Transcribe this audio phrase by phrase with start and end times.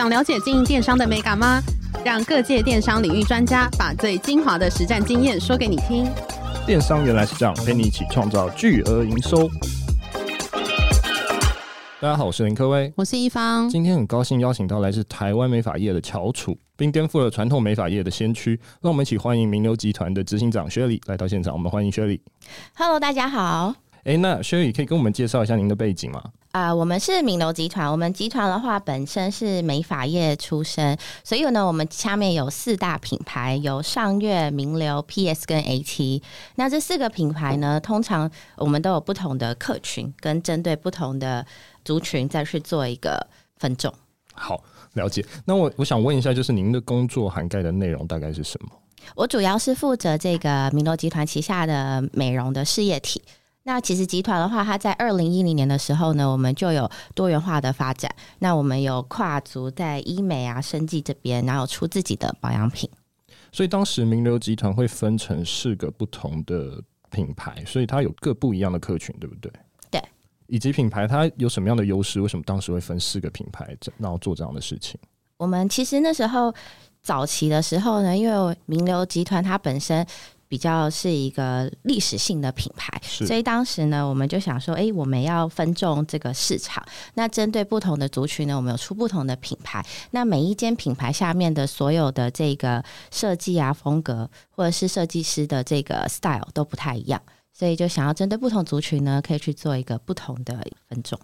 [0.00, 1.60] 想了解经营电商的美感吗？
[2.02, 6.08] 让各界电商领域专家把最精华的实战经验说给你听。
[6.64, 9.46] 电商原来是这样，陪你一起创造巨额营收。
[12.00, 13.68] 大家好，我是林科威，我是一方。
[13.68, 18.58] 今天很高兴邀请到来自台湾美发业的翘楚，并颠覆了传统美发业的先驱。
[18.80, 21.52] 让我们一起欢迎名流集团的执行长薛礼来到现场。
[21.52, 22.18] 我们欢迎薛礼。
[22.74, 23.74] Hello，大家好。
[24.04, 26.22] 哎，那薛礼可以跟我们介绍一下您的背景吗？
[26.52, 27.88] 啊、我们是名流集团。
[27.88, 36.20] 我们集团的话，本身是美发业出身，所以呢，我们下面有四大品牌，有上悦、名流、PS 跟 AT。
[36.56, 41.46] 那这四个品牌呢，通常我们都有不同的客群，跟针对不同的
[41.84, 43.24] 族群再去做一个
[43.58, 43.94] 分众。
[44.32, 44.60] 好，
[44.94, 45.24] 了解。
[45.44, 48.70] 那我我想问一下，就是您的工作涵盖的内容大概是什么？
[49.14, 53.22] 我主要是负责这个名流集团旗下的美容的事业体。
[53.72, 58.12] 那其实集团的话，它在二零一零年的时候呢，我们就有多元化的发展。
[58.40, 62.90] 那我们有跨足在医美啊、生技这边，然后出自己的保养品。
[63.52, 69.52] 所以当时名流集团会分成四个不同的品牌，所以它有各不一样的客群，对不对？
[69.88, 70.02] 对。
[70.48, 72.20] 以及品牌它有什么样的优势？
[72.20, 74.98] 为什么当时会分四个品牌，然后做这样的事情？
[75.36, 76.52] 我们其实那时候
[77.02, 80.04] 早期的时候呢，因为名流集团它本身。
[80.50, 86.84] 比较是一个历史性的品牌，所以当时呢，我们就想说，哎，我们要分众这个市场。
[87.14, 89.86] 那针对不同的族群呢，我们有出不同的品牌。
[90.10, 101.16] 那每一间品牌下面的所有的这个设计啊、风格，或者是设计师的这个 style 都不太一样，所以就想要针对不同族群呢，可以去做一个不同的分众。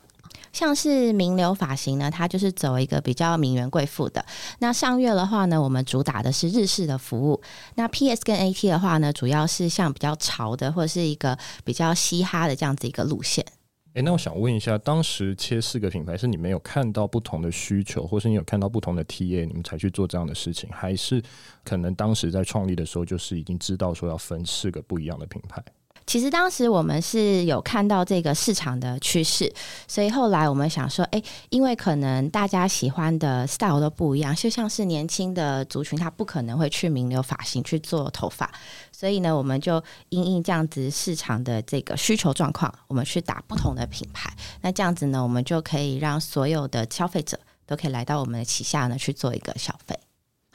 [0.57, 4.25] 像是名流发型呢，它就是走一个比较名媛贵妇的。
[4.59, 7.39] 那上月的话呢，我们主打的是日式的服务。
[7.75, 13.45] 那 PS 跟 AT 的话呢，主要是像比较潮的，或者是一个比较嘻哈的这样子一个路线。
[13.93, 21.22] 诶，那我想问一下，当时切四个品牌，是你没有看到不同的需求，或是你有看到不同的 TA，你们才去做这样的事情，还是
[21.65, 25.62] 可能当时在创立的时候就是已经知道说要分四个不一样的品牌？
[26.06, 29.53] 其实当时我们是有看到这个市场的趋势，
[29.89, 38.49] 所以后来我们想说，哎，因为可能大家喜欢的 style 都不一样，就像是年轻的族群，他不可能会去名流发型去做头发，
[38.93, 44.33] 所以呢，我们就因应这样子市场的这个需求状况，我们去打不同的品牌。
[44.61, 49.99] 那这样子呢，我们就可以让所有的消费者都可以来到我们的旗下呢去做一个消费。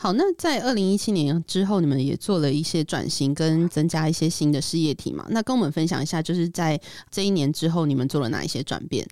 [0.02, 5.24] 好，那在二零一七年之后，你们也做了一些转型跟增加一些新的事业体嘛？
[5.30, 6.82] 那跟我们分享一下，就是在
[7.12, 9.08] 这一年之后，你们做了哪一些转变？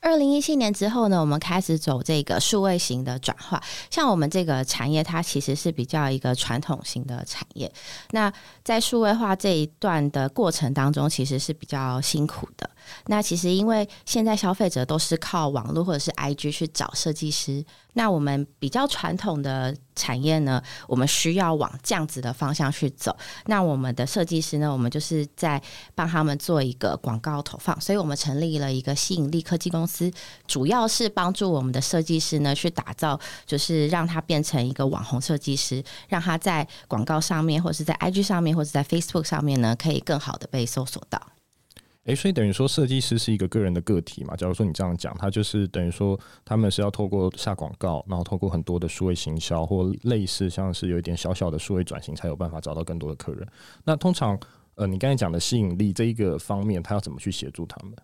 [0.00, 3.62] 二零一七年之后呢，我们开始走这个数位型的转化。
[3.90, 7.72] 像我们这个产业，它其实是比较一个传统型的产业。
[8.10, 8.32] 那
[8.64, 12.68] 在数位化这一段的过程当中，其实是比较辛苦的。
[13.06, 23.16] 那其实因为现在消费者都是靠网络或者是 IG 去找设计师，那我们比较传统的产业呢，我们需要往这样子的方向去走。
[23.46, 25.60] 那我们的设计师呢，我们就是在
[25.94, 30.10] 帮他们做一个广告投放，所以我们成立了一个吸引力科技公司，
[30.46, 41.20] 主要是帮助我们的设计师呢去打造，就是让他变成一个网红设计师，让他在广告上面，或者是在 IG 上面，或者在 Facebook 上面呢，可以更好的被搜索到。
[42.08, 44.34] 诶，所以等于说设计师是一个个人的个体嘛？
[44.34, 53.46] 假如说你这样讲，他就是等于说他们是要透过下广告，然后透过很多的数位行销或类似像是有一点小小的数位转型，才有办法找到更多的客人。
[53.84, 54.40] 那通常，
[54.76, 57.94] 呃，你刚才讲的吸引力这一个方面，他要怎么去协助他们？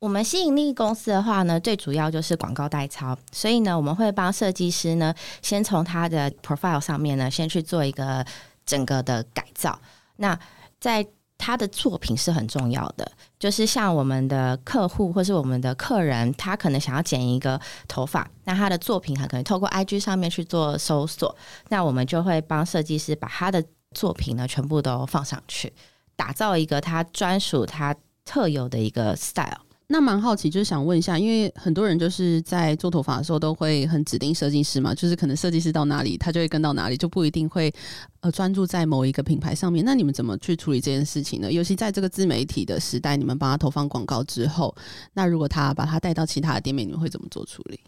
[0.00, 8.26] 我们吸引力公司的话呢，最主要就是广告代操，所以呢，我们会帮设计师呢，先从他的 profile 上面呢，先去做一个
[8.64, 9.80] 整个的改造。
[10.16, 10.36] 那
[10.80, 11.06] 在
[11.46, 13.08] 他的作品是很重要的，
[13.38, 21.36] 就是像我们的客户或是我们的客人，他可能想要剪一个头发，那他的作品他可能透过 IG 上面去做搜索，
[21.68, 23.62] 那我们就会帮设计师把他的
[23.92, 25.72] 作品呢全部都放上去，
[26.16, 29.65] 打造一个他专属他特有的一个 style。
[29.88, 37.72] 那蛮好奇，就是想问一下，因为很多人就是在做头发的时候都会很指定设计师嘛，就是可能设计师到哪里，他就会跟到哪里，就不一定会
[38.20, 39.84] 呃专注在某一个品牌上面。
[39.84, 41.52] 那你们怎么去处理这件事情呢？
[41.52, 44.74] 尤其在这个自媒体的时代，你们帮他投放广告之后，
[45.14, 47.78] 那如果他把他带到其他的店面，你们会怎么做处理？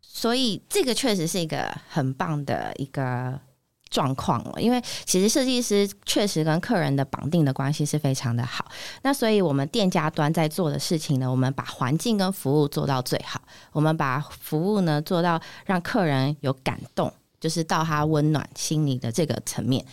[0.00, 3.40] 所以这个确实是一个很棒的一个。
[3.90, 8.66] 状况了，因为其实设计师确实跟客人的绑定的关系是非常的好。
[9.02, 13.40] 那所以我们店家端在做的事情呢，我们把环境跟服务做到最好，
[13.72, 19.84] 我们把服务呢做到让客人有感动就是到他温暖心里的这个层面。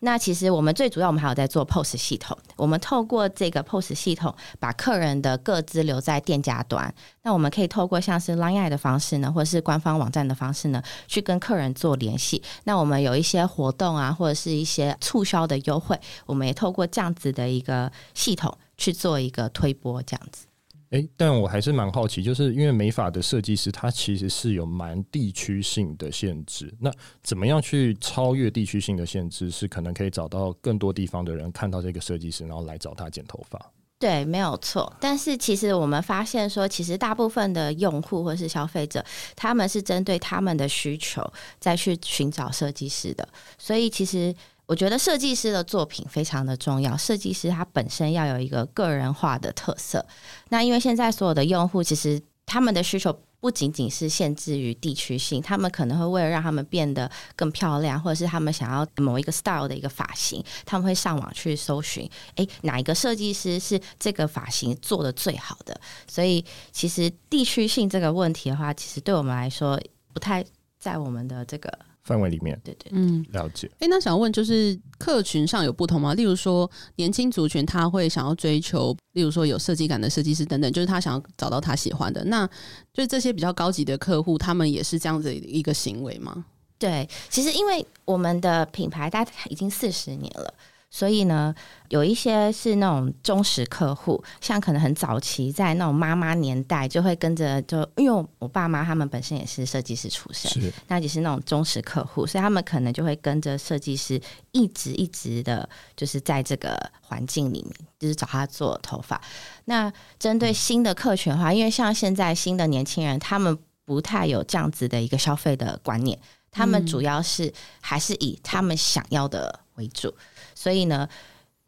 [0.00, 2.36] 那其实我们最主要，我们还有在做 POS 系统。
[2.56, 6.92] 我们透过这个 POS 系统，把客人的个资留在店家端。
[7.22, 12.42] 那我们可以透过像是 Line 的方式呢，或者是官方网站的方式呢，去跟客人做联系。
[12.64, 20.46] 那我们有一些活动啊，或者是一些促销的优惠，我们也透过这样子的一个系统去做一个推播，这样子。
[20.92, 26.72] 诶，但我还是蛮好奇，就是因为美发的设计师，他其实是有蛮地区性的限制。
[26.78, 26.90] 那
[27.22, 33.58] 怎么样去超越地区性的限制，是可能可以找到更多地方的人看到这个设计师，然后来找他剪头发？
[33.98, 34.92] 对，没有错。
[35.00, 39.02] 但是其实我们发现说，其实大部分的用户或是消费者，
[39.34, 41.22] 他们是针对他们的需求
[41.58, 43.26] 再去寻找设计师的。
[43.56, 44.34] 所以其实。
[44.72, 50.02] 我觉得设计师的作品非常的重要，设计师他本身要有一个个人化的特色。
[50.48, 65.78] 那因为现在所有的用户其实他们的需求不仅仅是限制于地区性，他们可能会为了让他们变得更漂亮，或者是他们想要某一个 style 的一个发型，他们会上网去搜寻，诶，哪一个设计师是这个发型做的最好的？
[66.08, 69.78] 所以其实地区性这个问题的话，其实对我们来说
[70.14, 70.42] 不太
[70.78, 71.70] 在我们的这个。
[72.04, 73.68] 范围里面，对对，嗯，了解。
[73.74, 76.14] 哎、欸，那想问，就是客群上有不同吗？
[76.14, 82.24] 例如说，年轻族群他会想要追求，例如说有设计感的设计师等等，就是他想要找到他喜欢的。
[82.24, 82.46] 那
[82.92, 86.44] 就是这些比较高级的客户，他们也是这样子一个行为吗？
[86.78, 90.52] 对，其实因为我们的品牌大概已经四十年了。
[90.94, 91.54] 所以呢，
[91.88, 105.66] 有一些是那种忠实客户，像可能很早期在那种妈妈年代就会跟着，就因为我爸妈他们本身也是设计师出身，是那也是那种忠实客户，所以他们可能就会跟着设计师一直一直的，
[105.96, 109.18] 就是在这个环境里面，就是找他做头发。
[109.64, 116.18] 那针对新的客群的话，因为像现在新的年轻人，他们不太有这样子的一个消费的观念，
[116.50, 117.50] 他们主要是
[117.80, 120.14] 还是以他们想要的为主。
[120.62, 121.08] 所以呢，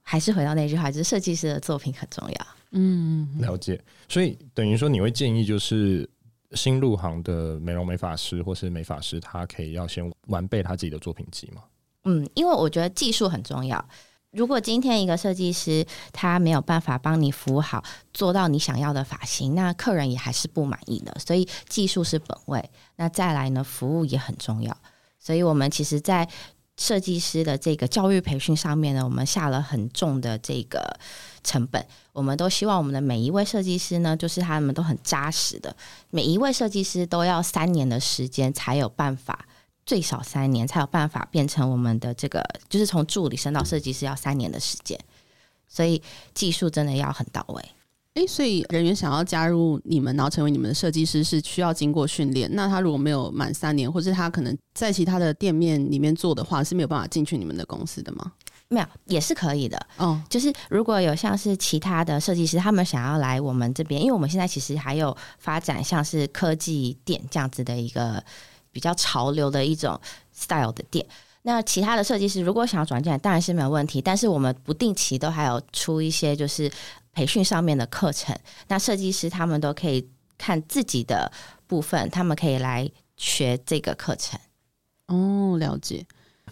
[0.02, 2.46] 还是回到那句话，就是设计师的作品很重要。
[2.70, 3.82] 嗯，了解。
[4.08, 6.08] 所以等于说，你会建议就是
[6.52, 11.62] 新入行的美容美发师或是美发师，他可以要先完备他自己的作品集吗？
[12.04, 13.84] 嗯，因为我觉得技术很重要。
[14.30, 17.82] 如果今天一个设计师他没有办法帮你服务好，
[18.12, 21.16] 做到你想要的发型，那客人也还是不满意的。
[21.18, 22.70] 所以技术是本位。
[22.94, 24.76] 那再来呢，服务也很重要。
[25.18, 26.28] 所以我们其实，在
[26.76, 30.98] 设计师的这个教育培训上面呢，我们下了很重的这个
[31.42, 31.86] 成本。
[32.12, 35.74] 我们都希望我们的每一位设计师呢，就是他们都很扎实的。
[36.10, 39.46] 每一位设计师都要三年的时间才有办法，
[39.86, 44.98] 最少三年才有办法变成我们的这个，就是从助理升到设计师要三年的时间。
[45.68, 46.02] 所以
[46.34, 47.64] 技术真的要很到位。
[48.14, 52.48] 诶、欸，所以人员想要加入你们，然后成为你们的设计师，是需要经过训练。
[52.54, 58.30] 那他如果没有满三年，或是他可能在其他的店面里面做的话，是没有办法进去你们的公司的吗？
[58.68, 59.84] 没有，也是可以的。
[59.96, 68.22] 哦，就是如果有像是其他的设计师，他们想要来我们这边，因为我们现在其实还有发展像是科技店这样子的一个
[68.70, 70.00] 比较潮流的一种
[70.32, 71.04] style 的店。
[71.42, 74.00] 那其他的设计师如果想要转进来，当然是没有问题。
[74.00, 76.70] 但是我们不定期都还有出一些就是。
[77.14, 78.36] 培训上面的课程，
[78.68, 80.06] 那设计师他们都可以
[80.36, 81.30] 看自己的
[81.66, 84.38] 部分，他们可以来学这个课程。
[85.06, 86.04] 哦，了解。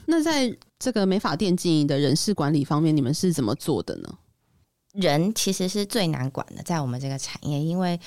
[0.06, 4.19] 那在这个美发店经营的人事管理方面，你们是怎么做的呢？
[4.93, 7.99] 人其实是最难管的，在我们这个产业，因为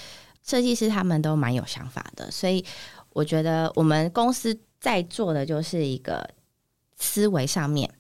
[0.45, 2.63] 设计师他们都蛮有想法的，所以
[3.09, 6.29] 我觉得我们公司在做的就是一个
[6.97, 7.91] 思维上面，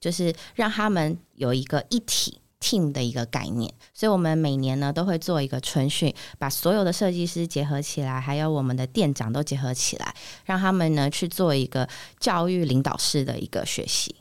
[0.00, 2.40] 就是让他们有一个一体。
[2.70, 11.88] Team 的一个概念，所以我们每年呢都会做一个春训，把所有的设计师结合起来，还有我们的店长都结合起来，让他们呢去做一个
[12.20, 14.14] 教育领导师的一个学习。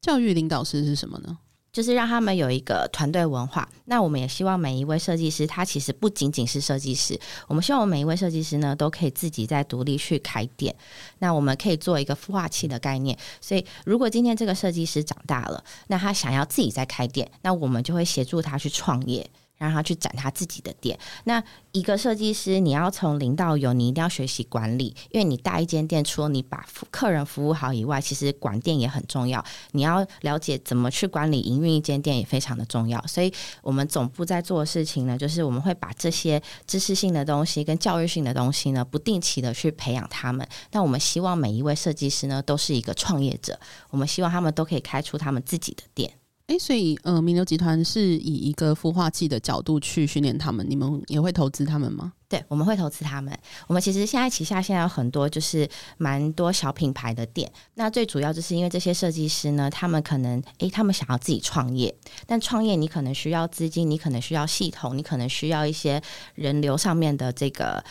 [0.00, 1.38] 教育领导师是什么呢？
[1.72, 3.68] 就是让他们有一个团队文化。
[3.86, 7.18] 那我们也希望每一位设计师，他其实不仅仅是设计师。
[7.48, 10.74] 我们希望我们每一位设计师呢，都可以自己在独立去开店。
[11.18, 13.16] 那我们可以做一个孵化器的概念。
[13.40, 19.28] 所以，如果今天这个设计师长大了，那他想要自己再开店，那我们就会协助他去创业。
[19.62, 20.98] 让他去展他自己的店。
[21.24, 21.42] 那
[21.72, 24.94] 一个设计师，你要从零到有，你一定要学习管理。
[25.10, 29.42] 因为你带一间店，除了你把客人服务好以外，其实管店也很重要。
[29.70, 33.00] 你要了解怎么去管理营运一间店，也非常的重要。
[33.06, 40.46] 所以，我们总部在做的事情呢，就是我们会把这些知识性的东西跟教育性的东西呢，不定期的去培养他们。
[40.72, 43.58] 那我们希望每一位设计师呢，都是一个创业者。
[43.90, 46.12] 我们希望他们都可以开出他们自己的店。
[46.48, 52.12] 哎，所以呃，名流集团是以一个孵化器的角度去训练他们，你们也会投资他们吗？
[52.28, 53.36] 对，我们会投资他们。
[53.68, 55.68] 我们其实现在旗下现在有很多就是
[55.98, 57.50] 蛮多小品牌的店。
[57.74, 61.94] 那最主要就是因为这些设计师呢，他们可能诶，他们想要自己创业，
[62.26, 66.02] 但创业你可能需要资金，你可能需要系统，你可能需要一些
[66.34, 67.82] 人流上面的这个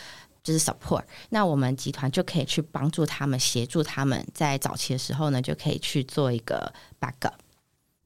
[0.44, 1.02] 就是 support。
[1.30, 7.32] 那我们集团就可以去帮助他们，协助他们在早期的时候呢，就可以去做一个 backup。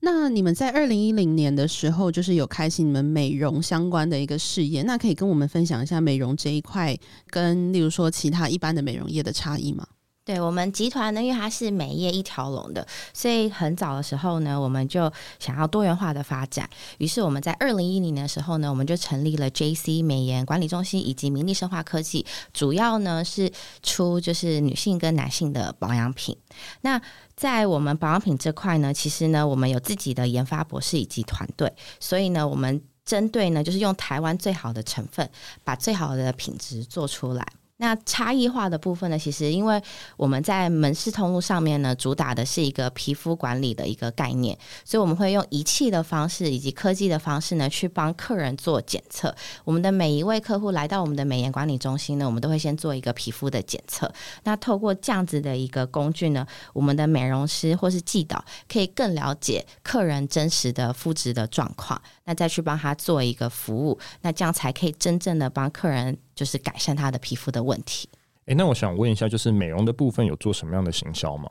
[0.00, 6.96] 那你们在二零一零年的时候，就是有开启你们美容相关的一个事业，那可以跟我们分享一下美容这一块
[7.28, 9.86] 跟例如说其他一般的美容业的差异吗？
[10.26, 16.68] 对，我们集团呢，因为它是美业一条龙的，所以很早的时候呢，我们就想要多元化的发展。
[16.98, 23.48] 于是我们在二零一零年的时候呢，我们就成立了 JC 美颜管理中心以及明利生化科技，主要呢是
[23.84, 26.36] 出就是女性跟男性的保养品。
[26.80, 27.00] 那
[27.36, 35.30] 在我们保养品这块呢，其实呢，我们有自己的研发博士以及团队，所以呢，我们针对呢，就是用台湾最好的成分，
[35.62, 37.46] 把最好的品质做出来。
[37.78, 39.82] 那差异化的部分呢，其实因为
[40.16, 49.34] 我们在门市通路上面呢，主打的是一个皮肤管理的一个概念，所以我们会用仪器的方式以及科技的方式呢，去帮客人做检测。
[49.62, 54.10] 我们的每一位客户来到我们的美颜管理中心呢，我们都会先做一个皮肤的检测。
[54.44, 58.42] 那透过这样子的一个工具呢，我们的美容师或是技导
[58.72, 66.16] 可以更了解客人真实的肤质的状况，那再去帮他做一个服务，那这样才可以真正的帮客人。
[66.36, 68.08] 就是改善他的皮肤的问题。
[68.44, 71.50] 诶、欸，那我想问一下，就是美容的部分有做什么样的行销吗？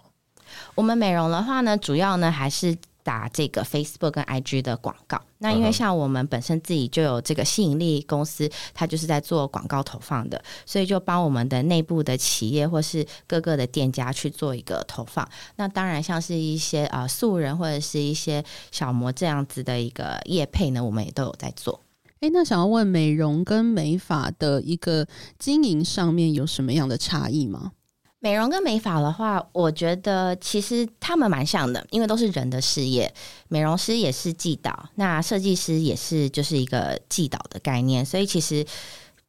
[0.76, 5.22] 我们美容的话呢，主要呢还是打这个 Facebook 跟 IG 的广告。
[5.40, 15.28] 那因为像我们本身自己就有这个吸引力公司，它就是在做广告投放的，所以就帮我们的内部的企业或是各个的店家去做一个投放。
[15.58, 21.82] 那当然，像是一些呃素人或者是一些小模这样子的一个业配呢，我们也都有在做。
[22.22, 25.06] 哎，那想要问美容跟美发的一个
[25.38, 27.74] 经营上面有什么样的差异吗？
[28.20, 33.14] 美容跟美发的话，我觉得其实他们蛮像的，因为都是人的事业。
[33.50, 38.66] 美容师也是技导，那设计师也是就是一个技导的概念，所以其实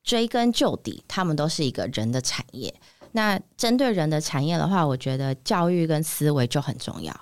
[0.02, 2.73] 追根究底，他们都是一个人的产业。
[3.12, 7.14] 那针对人的产业的话，我觉得教育跟思维就很重要，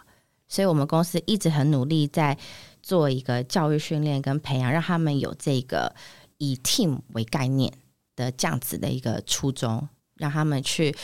[0.46, 2.38] 所以我们公司一直很努力在。
[2.84, 5.94] 做一个教育训练跟培养，让他们有这个
[6.36, 7.72] 以 team 为概念
[8.14, 10.94] 的这样子的一个初衷，让他们去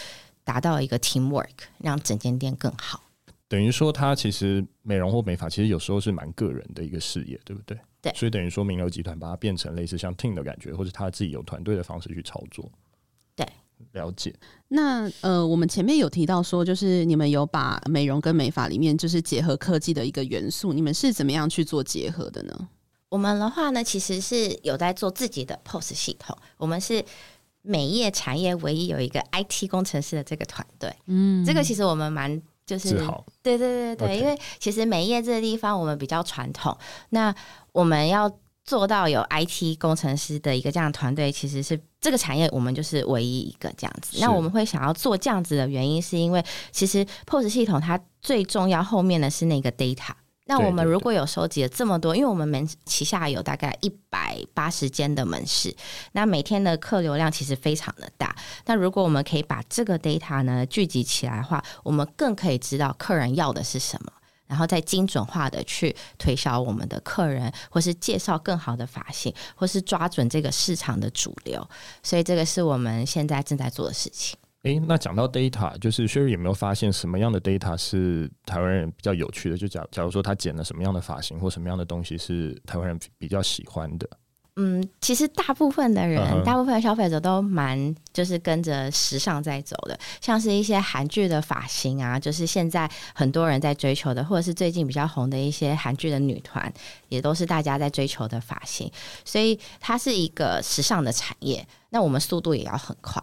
[0.44, 3.02] 达到一个 teamwork，让整间店更好。
[3.48, 7.78] 等于说，他其实美容或美发，其实有时候是蛮个人的一个事业，对不对？
[8.02, 8.12] 对。
[8.14, 12.70] 所以等于说，名流集团把它变成类似像 team 的感觉，或者他自己有团队的方式去操作。
[13.34, 13.48] 对。
[13.92, 14.34] 了解。
[14.68, 22.68] 那呃，我们前面有提到说，就是你们有把美容跟美发里面就是结合科技的一个元素，你们是怎么样去做结合的呢？
[23.08, 26.36] 我们的话呢，其实是有在做自己的 POS 系统。
[26.56, 27.04] 我们是
[27.62, 30.94] 美业产业唯一有一个 IT 工程师的这个团队。
[31.06, 32.90] 嗯，这个其实我们蛮就是。
[33.42, 34.20] 对对对对，Okay.
[34.20, 36.76] 因为其实美业这个地方我们比较传统，
[37.10, 37.34] 那
[37.72, 38.30] 我们要。
[38.62, 44.18] 做到有 IT 工程师的一个这样的团队，其实是这个产业我们就是唯一一个这样子。
[44.20, 46.42] 那我们会想要做这样子的原因，是因为
[46.72, 50.12] 其实 POS 系统它最重要后面的是那个 data。
[50.46, 55.72] 那我们如果有收集了这么多，因为我们门旗下有大概一百八十间的门市，
[56.10, 58.34] 那每天的客流量其实非常的大。
[58.66, 64.10] 那如果我们可以把这个 data 呢聚集起来的话，我们更可以知道客人要的是什么。
[64.50, 71.66] 然后再精准化的去推销我们的客人，或是介绍更好的发型，或是抓准这个市场的主流，
[72.02, 74.36] 所以这个是我们现在正在做的事情。
[74.64, 79.56] 诶，那讲到 data，就是 Sherry 有没有发现什么样的 data 是台湾人比较有趣的？
[79.56, 84.06] 就假假如说他剪了什么样的发型，或什么样的东西是台湾人比较喜欢的？
[84.56, 86.44] 嗯，其实大部分的人，uh.
[86.44, 96.70] 大部分的消费者都蛮就是跟着时尚在走的，像是一些韩剧的发型啊，就是现在很多人在追求的，或者是最近比较红的一些韩剧的女团，
[97.08, 98.90] 也都是大家在追求的发型，
[99.24, 101.66] 所以它是一个时尚的产业。
[101.90, 103.22] 那我们速度也要很快。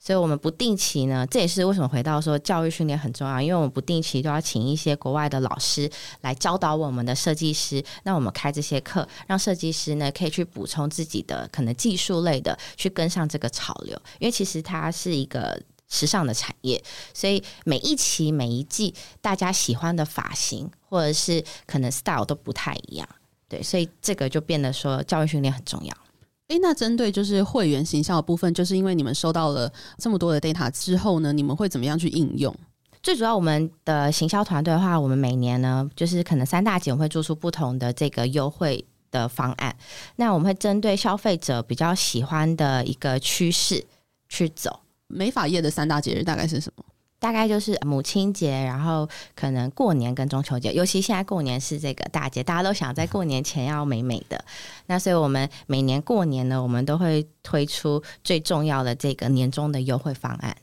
[0.00, 5.90] 所以，我们不定期呢，这也是为什么回到说教育训练很重要，因为我们不定期都要请一些国外的老师
[6.20, 7.84] 来教导我们的设计师。
[8.04, 14.00] 那我们开这些课，让设计师呢可以去补充自己的可能技术类的，去跟上这个潮流。
[14.20, 23.08] 因为其实它是一个时尚的产业，所以每一期每一季大家喜欢的发型或者是可能 style 都不太一样。
[23.48, 25.94] 对，所以这个就变得说教育训练很重要。
[26.48, 32.54] 诶，那针对就是会员行销的部分，就是因为你们收到了这么多的 data 之后呢，你们会怎么样去应用？
[33.02, 39.76] 最主要我们的行销团队的话，我们每年呢，就是可能三大节我们会做出不同的这个优惠的方案。
[40.16, 43.84] 那我们会针对消费者比较喜欢的一个趋势
[44.28, 44.80] 去走。
[45.06, 46.84] 美发业的三大节日大概是什么？
[47.20, 54.42] 大概就是母亲节，然后可能过年跟中秋节，尤其现在过年是这个大节，大家都想在过年前要美美的。
[54.86, 60.56] 那所以我们每年过年呢，我们都会推出最重要的这个年终的优惠方案。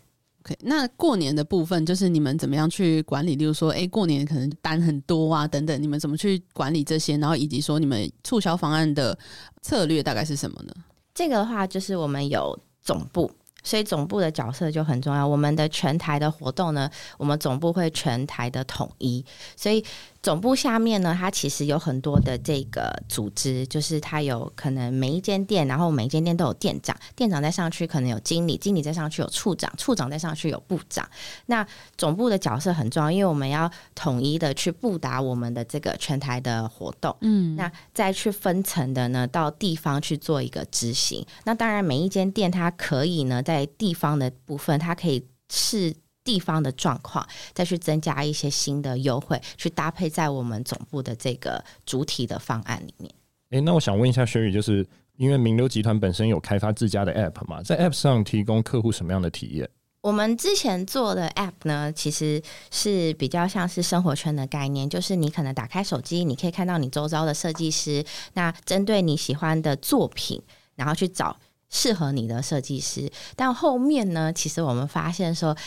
[0.46, 3.36] OK，那过年的部分就是你们怎么样去管理？
[3.36, 7.18] 例如说，哎，过年可能单很多啊，等等，你们怎么去管理这些？
[7.18, 9.18] 然后以及说你们促销方案的
[9.62, 10.74] 策略大概是什么呢？
[11.14, 13.30] 这个的话，就是我们有总部。
[13.66, 15.28] 所以总部的角色就很重要。
[15.28, 19.26] 我们的全台的活动呢，我们总部会全台的统一，
[19.58, 19.84] 所以。
[20.26, 31.08] 总部下面呢，它其实有很多的这个组织，就是它有可能每一间店，然后每一间店都有店长，店长再上去可能有经理，经理再上去有处长，处长再上去有部长。
[31.46, 31.64] 那
[31.96, 41.24] 总部的角色很重要，因为我们要统一的去布达我们的这个全台的活动，嗯，那再去分层的呢，到地方去做一个执行。
[41.44, 45.94] 那当然，每一间店它可以呢，在地方的部分，它可以是。
[46.26, 53.10] 地方的状况，再去增加一些新的优惠，去搭配在我们总部的这个主体的方案里面。
[53.52, 59.70] 诶，那我想问一下 Sherry，就是因为名流集团本身有开发自家的 App 嘛，在 App 上提供客户什么样的体验？
[60.02, 68.04] 我们之前做的 App 呢，其实是比较像是生活圈的概念，就是你可能打开手机，你可以看到你周遭的设计师，
[68.34, 70.42] 那针对你喜欢的作品，
[70.76, 71.38] 然后去找
[71.70, 73.12] 适合你的设计师。
[73.36, 75.58] 但后面呢，其实我们发现说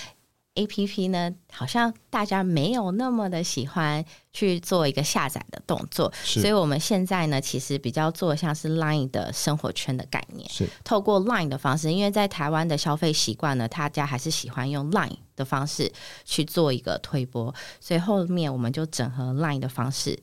[0.59, 15.93] ，A P P 呢，好像大家没有那么的喜欢去做一个下载的动作，所以我们现在呢，其实比较做像是 Line 的生活圈的概念，是透过 Line 的方式，因为在台湾的消费习惯呢，大家还是喜欢用 Line 的方式
[16.25, 20.19] 去做一个推播，所以后面我们就整合 Line 的方式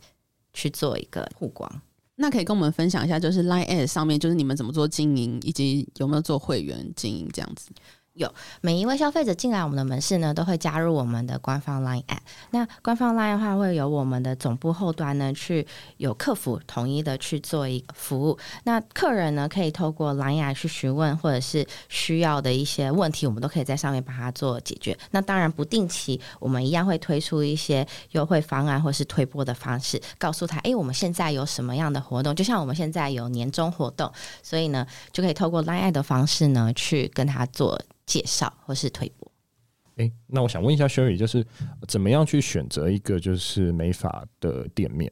[0.54, 1.82] 去做一个曝光。
[2.18, 7.72] 那可以跟我们分享一下，就是 Line Ads 上面，就是你们怎么做经营，以及有没有做会员经营这样子？
[8.16, 12.20] 有每一位消费者进来我们的门市呢，都会加入我们的官方 Line App。
[12.52, 15.68] 那官方 Line 的话，会有我们的总部后端呢，去
[15.98, 18.40] 有客服统一的去做一个服务。
[18.64, 24.98] 那客人呢，可以透过 Line 去询问，或者是需要的一些问题，我们都可以在上面帮他做解决。
[25.12, 32.34] 那当然不定期，我们一样会推出一些优惠方案，或是推播的方式，告诉他，哎，我们现在有什么样的活动？
[32.34, 34.10] 就像我们现在有年终活动，
[34.42, 37.78] 所以呢，就可以透过 Line 的方式呢，去跟他做。
[38.06, 39.32] 介绍或是推播。
[39.98, 41.46] 诶，那我想问一下轩宇就是
[41.88, 45.12] 怎么样去选择一个就是美发的店面？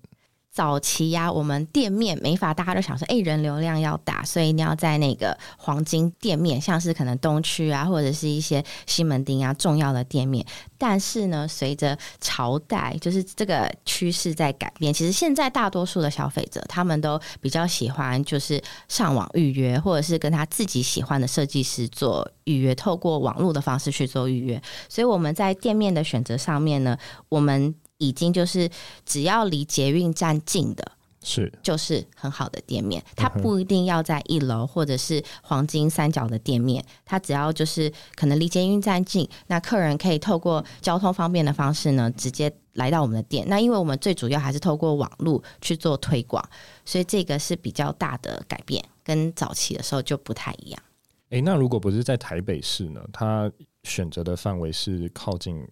[0.54, 10.46] 早期呀、我们店面没法大家都想说，哎，人流量要大，所以你要在那个黄金店面，像是可能东区啊，或者是一些西门町啊重要的店面。
[10.78, 24.62] 但是呢，随着朝代就是这个趋势在改变，其实现在大多数的消费者他们都比较喜欢就是上网预约，或者是跟他自己喜欢的设计师做预约，透过网络的方式去做预约。
[24.88, 26.96] 所以我们在店面的选择上面呢，
[27.30, 27.74] 我们。
[27.98, 28.70] 已经就是
[29.06, 30.92] 只要离捷运站近的，
[31.24, 33.04] 是就是很好的店面。
[33.16, 43.46] 它不一定要在一楼或者是黄金三角的店面，它只要就是可能离捷运站近，那客人可以透过交通方便的方式呢，直接来到我们的店。
[43.48, 46.44] 那因为我们最主要还是透过网络去做推广，
[46.84, 50.84] 所以这个是比较大的改变，跟早期的时候就不太一样。
[51.30, 53.02] 诶，那如果不是在台北市呢？
[53.12, 53.52] 他
[53.84, 55.66] 选择的范围是靠近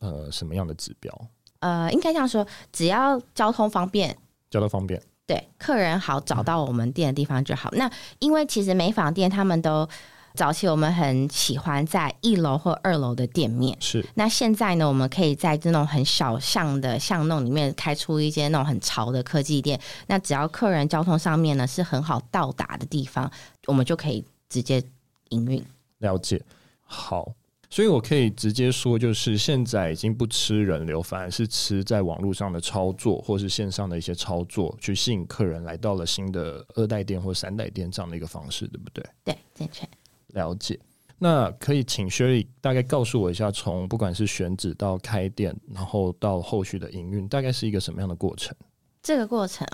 [0.00, 1.28] 呃什么样的指标？
[1.64, 4.14] 呃，应该这样说，只要交通方便，
[4.50, 7.70] 交通方便，对，客人好找到我们店的地方就好。
[7.72, 9.88] 嗯、那因为其实美纺店他们都
[10.34, 14.04] 早期我们很喜欢在一楼或二楼的店面，是。
[14.12, 19.80] 那现在呢，我们可以在这种很小巷的巷弄里面开出一间那种很潮的科技店。
[20.06, 23.30] 那只要客人交通上面呢是很好到达的地方，
[23.66, 24.82] 我们就可以直接
[25.30, 25.64] 营运。
[26.00, 26.42] 了解，
[26.82, 27.32] 好。
[27.70, 39.04] 所以，我可以直接说，就是现在已经不吃人流，反而是吃在网络上的操作，或是线上的一些操作，去吸引客人来到了新的二代店或三代店这样的一个方式，对不对？
[39.24, 39.88] 对，正确。
[40.28, 40.78] 了解。
[41.18, 48.54] 那可以请 Sherry 大概告诉我一下，从不管是选址到开店，然后到后续的营运，大概是一个什么样的过程？
[49.02, 49.66] 这个过程，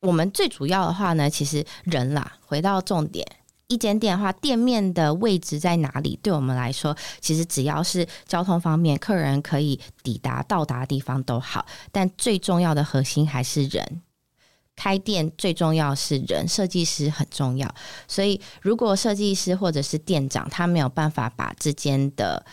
[0.00, 3.26] 我们最主要的话呢，其实人啦，回到重点。
[3.68, 6.18] 一间店的话，店面的位置在哪里？
[6.22, 11.66] 对我们来说，其实只要是交通方面，客人可以抵达到达的地方都好。
[11.90, 14.02] 但最重要的核心还是人。
[14.76, 17.74] 开店最重要是人，设计师很重要。
[18.06, 22.44] 所以，如果设计师或者是店长他没有办法把这间的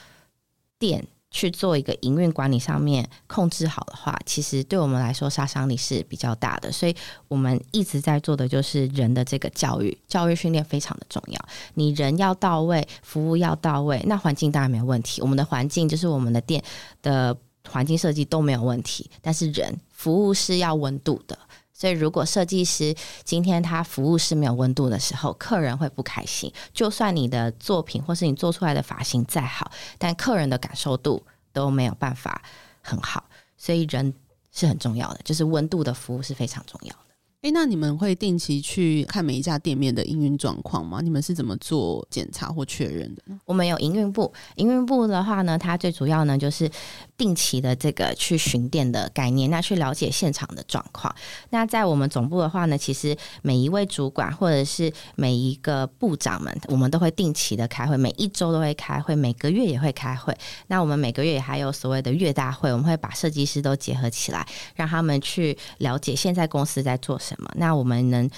[0.80, 6.72] 店去做一个营运管理上面控制好的话，其实对我们来说杀伤力是比较大的。
[6.72, 6.96] 所以
[7.28, 11.46] 我们一直在做的就是人的这个教育、教育训练非常的重要。
[11.74, 15.22] 你人要到位，服务要到位，那环境当然没有问题。
[15.22, 16.64] 我们的环境就是我们的店
[17.02, 17.36] 的
[17.68, 21.38] 环境设计都没有问题，但是人服务是要温度的。
[21.74, 26.52] 所以，如果设计师今天他服务是没有温度的时候，客人会不开心。
[26.72, 32.42] 就算你的作品或是你做出来的发型再好，但客人的感受度都没有办法
[32.82, 33.26] 很好。
[33.58, 34.14] 所以，人
[34.52, 37.00] 是很重要的，就是温度的服务是非常重要的。
[37.42, 41.02] 诶，那你们会定期去看每一家店面的营运状况吗？
[41.02, 43.38] 你们是怎么做检查或确认的呢？
[43.44, 46.72] 我们有营运部，营运部的话呢，它最主要呢就是
[47.16, 51.14] 定期的这个去巡店的概念，那去了解现场的状况。
[51.52, 60.36] 那在我们总部的话呢，其实每一位主管或者是每一个部长们，我们都会定期的开会，每一周都会开会，每个月也会开会。
[60.68, 67.50] 那我们每个月也还有所谓的月大会，我们会把设计师都结合起来，让他们去了解现在公司在做什么。
[67.56, 68.30] 那我们能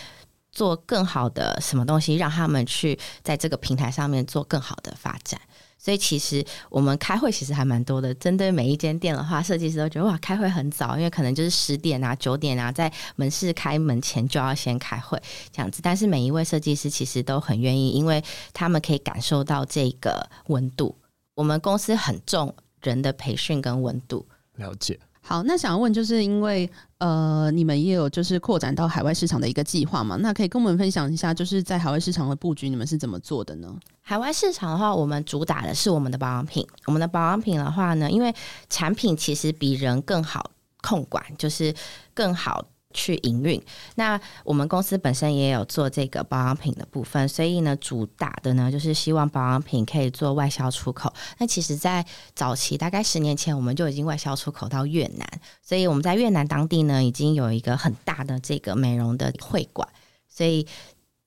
[0.52, 5.40] 做更好的什么东西，让他们去在这个平台上面做更好的发展？
[5.86, 8.12] 所以其实我们开会其实还蛮多的。
[8.16, 15.22] 针对每一间店的话，设计师都觉得哇，开会很早，因为可能就是十点啊、九点啊，在门市开门前就要先开会
[15.52, 15.82] 这样子。
[15.84, 20.96] 但是每一位设计师其实都很愿意，因为他们可以感受到这个温度。
[21.36, 24.26] 我们公司很重人的培训跟温度。
[24.56, 25.00] 了解。
[25.28, 30.16] 好，那想要问，就是因为呃，你们也有就是扩展到海外市场的一个计划嘛？
[30.18, 33.76] 那可以跟我们分享一下，就是在海外市场的布局，你们是怎么做的呢？
[34.04, 36.64] 海外市场的话，我们主打的是我们的保养品。
[36.86, 38.32] 我们的保养品的话呢，因为
[38.70, 40.52] 产品其实比人更好
[40.84, 41.74] 控管，就是
[42.14, 42.64] 更好。
[42.96, 43.62] 去营运，
[43.96, 51.14] 那我们公司本身也有做这个保养品的部分，所以呢，主打的呢就是希望保养品可以做外销出口。
[51.38, 52.04] 那其实，在
[52.34, 55.28] 早期大概十年前，我们就已经外销出口到越南，
[55.62, 59.88] 所以我们在越南当地呢，已经有一个很大的这个美容的会馆。
[60.28, 60.66] 所以，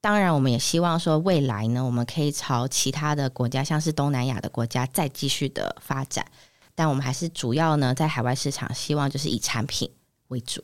[0.01, 6.25] 当然，我们也希望说，未来呢，我们可以朝其他的国家，像是东南亚的国家，再继续的发展。
[6.75, 9.91] 但我们还是主要呢，在海外市场，希望就是以产品
[10.29, 10.63] 为主。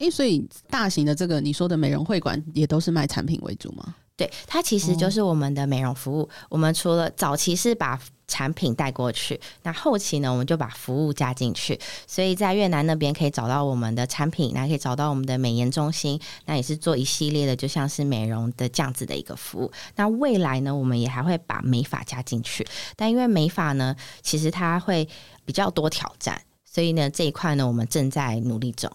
[0.00, 3.94] 诶、欸，所以大型的这个你说的美容会馆也都是卖产品为主吗？
[4.16, 6.22] 对，它其实就是我们的美容服务。
[6.22, 11.78] 哦、我们除了早期是把产品带过去，那后期呢，我们就把服务加进去。
[12.06, 19.72] 所以在越南那边可以找到我们的产品，那可以找到我们的美颜中心，那也是做一系列的，就像是美容的这样子的一个服务。
[19.96, 25.08] 那未来呢，我们也还会把美发加进去，但因为美发呢，其实它会
[25.46, 28.90] 比较多挑战，所以呢，这一块呢，我们正在努力中。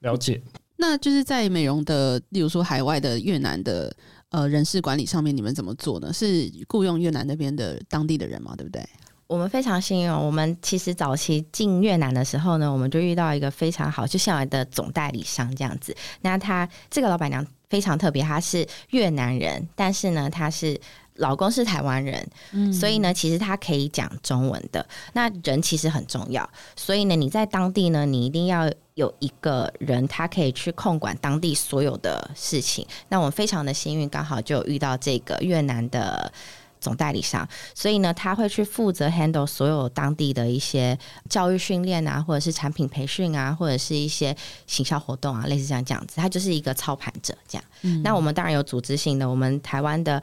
[0.00, 0.40] 了解，
[0.76, 3.94] 那就是在美容的，例如说海外的越南的
[4.30, 6.12] 呃人事管理上面，你们怎么做呢？
[6.12, 8.54] 是雇佣越南那边的当地的人吗？
[8.56, 8.86] 对不对？
[9.26, 15.96] 我们非常幸运，我们其实早期进越南的时候呢，我们就遇到一个非常好，就像我的总代理商这样子。
[16.20, 20.80] 那他这个老板娘非常特别，她是越南人，但是呢，她是。
[21.18, 24.86] 老公是台湾人，嗯，所以呢，其实他可以讲中文的。
[25.14, 32.84] 那人其实很重要，所以呢，你在当地呢，你一定要有一个人，他可以去控管当地所有的事情。
[33.10, 36.32] 那我们非常的幸运，刚好就遇到这个越南的
[36.80, 44.34] 总代理商，所以呢，他会去负责 handle 所有当地的一些教育训练啊，或者是产品培训啊，或者是一些
[44.66, 47.64] 行销活动啊，类似像这样子，他就是一个操盘者这样。
[47.82, 50.22] 嗯，那我们当然有组织性的，我们台湾的。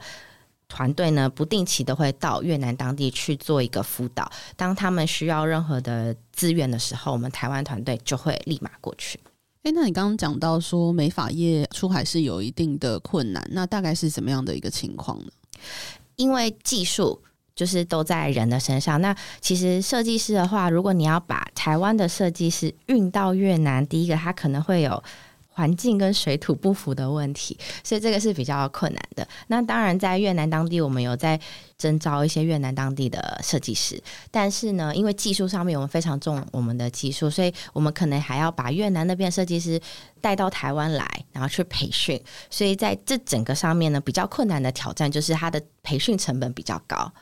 [0.74, 4.28] 团队呢，不定期的会到越南当地去做一个辅导。
[4.56, 9.20] 当他们需要任何的资源的时候，我们台湾团队就会立马过去。
[9.62, 15.30] 诶，那你刚刚讲到说美法业出海是有一定的困难，那大概是怎么样的一个情况呢？
[16.16, 17.22] 因为技术
[17.54, 19.00] 就是都在人的身上。
[19.00, 25.00] 那其实设计师的话，如果你要把台湾的设计师运到越南，第一个他可能会有。
[25.54, 29.26] 环境跟水土不服的问题，所以这个是比较困难的。
[29.46, 31.40] 那当然，在越南当地，我们有在
[31.78, 39.80] 征招一些越南当地的设计师，但是呢，因为技术上面我们非常重我们的技术，所以我们可能还要把越南那边设计师
[40.20, 42.20] 带到台湾来，然后去培训。
[42.50, 47.12] 所以在这整个上面呢，比较困难的挑战就是它的培训成本比较高。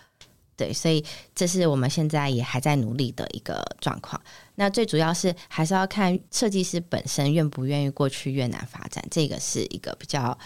[0.62, 4.20] 对，所以这是我们现在也还在努力的一个状况。
[4.54, 10.38] 那最主要是还是要看设计师本身愿不愿意过去越南发展，这个是一个比较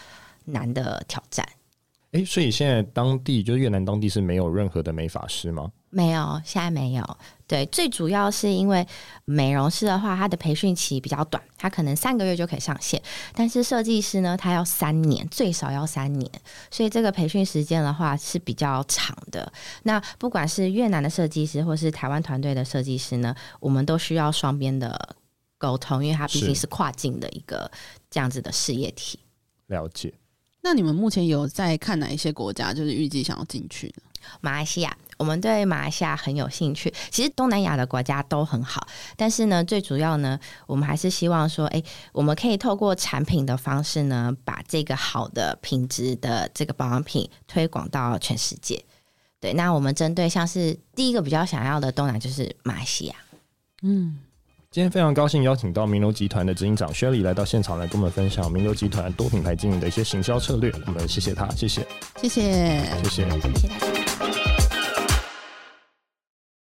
[0.46, 1.46] 难的挑战。
[2.24, 5.70] 所以现在当地就是越南当地是没有任何的美发师吗？
[5.90, 7.18] 没有，现在没有。
[7.46, 8.87] 对，最主要是因为
[9.24, 13.00] 美容师的话，他的培训期比较短，他可能三个月就可以上线。
[13.35, 16.31] 但是设计师呢，他要三年，最少要三年，
[16.70, 19.50] 所以这个培训时间的话是比较长的。
[19.85, 25.16] 那不管是越南的设计师，或是台湾团队的设计师呢，我们都需要双边的
[25.57, 27.70] 沟通，因为它毕竟是跨境的一个
[28.11, 29.18] 这样子的事业体。
[29.68, 30.12] 了解。
[30.66, 34.02] 那你们目前有在看哪一些国家，就是预计想要进去呢？
[34.40, 36.92] 马来西亚，我们对马来西亚很有兴趣。
[37.09, 38.85] 其实东南亚的国家都很好，
[39.16, 48.85] 但是呢，最主要呢，我们还是希望说，哎，我们可以透过产品的方式呢，把这个好的品质的这个保养品推广到全世界。
[49.38, 53.14] 对，那我们针对像是第一个比较想要的东南就是马来西亚，
[53.83, 54.18] 嗯。
[54.76, 60.70] 今天非常高兴邀请到名流集团的执行长 Shelly 来到现场来跟我们分享名流集团多品牌经营的一些行销策略。
[60.86, 61.80] 我们谢谢他，谢谢，
[62.20, 62.42] 谢谢，
[63.02, 64.05] 谢谢，谢谢大家。